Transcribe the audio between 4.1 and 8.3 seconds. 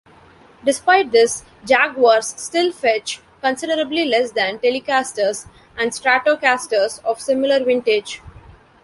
than Telecasters and Stratocasters of similar vintage.